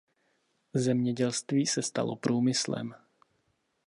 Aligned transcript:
Zemědělství 0.75 1.67
se 1.67 1.81
stalo 1.81 2.15
průmyslem. 2.15 2.93